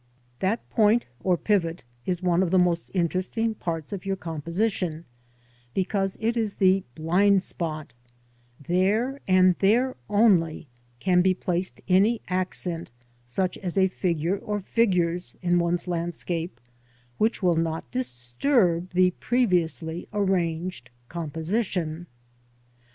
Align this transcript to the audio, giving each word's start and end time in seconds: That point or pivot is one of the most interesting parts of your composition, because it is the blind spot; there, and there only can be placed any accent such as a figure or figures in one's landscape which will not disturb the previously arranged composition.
That 0.39 0.67
point 0.71 1.05
or 1.19 1.37
pivot 1.37 1.83
is 2.07 2.23
one 2.23 2.41
of 2.41 2.49
the 2.49 2.57
most 2.57 2.89
interesting 2.91 3.53
parts 3.53 3.93
of 3.93 4.03
your 4.03 4.15
composition, 4.15 5.05
because 5.75 6.17
it 6.19 6.35
is 6.35 6.55
the 6.55 6.83
blind 6.95 7.43
spot; 7.43 7.93
there, 8.59 9.21
and 9.27 9.53
there 9.59 9.95
only 10.09 10.67
can 10.99 11.21
be 11.21 11.35
placed 11.35 11.81
any 11.87 12.19
accent 12.29 12.89
such 13.27 13.59
as 13.59 13.77
a 13.77 13.89
figure 13.89 14.39
or 14.39 14.59
figures 14.59 15.35
in 15.43 15.59
one's 15.59 15.87
landscape 15.87 16.59
which 17.19 17.43
will 17.43 17.55
not 17.55 17.91
disturb 17.91 18.93
the 18.93 19.11
previously 19.11 20.07
arranged 20.13 20.89
composition. 21.09 22.07